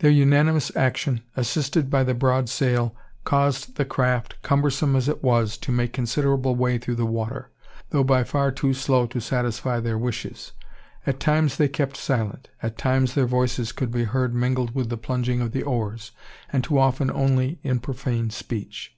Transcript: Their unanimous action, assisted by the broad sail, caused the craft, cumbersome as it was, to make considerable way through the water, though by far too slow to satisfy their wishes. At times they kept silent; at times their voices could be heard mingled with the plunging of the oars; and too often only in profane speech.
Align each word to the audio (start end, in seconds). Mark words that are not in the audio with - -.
Their 0.00 0.10
unanimous 0.10 0.74
action, 0.74 1.20
assisted 1.36 1.90
by 1.90 2.02
the 2.02 2.12
broad 2.12 2.48
sail, 2.48 2.92
caused 3.22 3.76
the 3.76 3.84
craft, 3.84 4.34
cumbersome 4.42 4.96
as 4.96 5.06
it 5.08 5.22
was, 5.22 5.56
to 5.58 5.70
make 5.70 5.92
considerable 5.92 6.56
way 6.56 6.76
through 6.76 6.96
the 6.96 7.06
water, 7.06 7.50
though 7.90 8.02
by 8.02 8.24
far 8.24 8.50
too 8.50 8.74
slow 8.74 9.06
to 9.06 9.20
satisfy 9.20 9.78
their 9.78 9.96
wishes. 9.96 10.50
At 11.06 11.20
times 11.20 11.54
they 11.56 11.68
kept 11.68 11.96
silent; 11.96 12.48
at 12.60 12.78
times 12.78 13.14
their 13.14 13.26
voices 13.28 13.70
could 13.70 13.92
be 13.92 14.02
heard 14.02 14.34
mingled 14.34 14.74
with 14.74 14.88
the 14.88 14.96
plunging 14.98 15.40
of 15.40 15.52
the 15.52 15.62
oars; 15.62 16.10
and 16.52 16.64
too 16.64 16.76
often 16.76 17.08
only 17.08 17.60
in 17.62 17.78
profane 17.78 18.30
speech. 18.30 18.96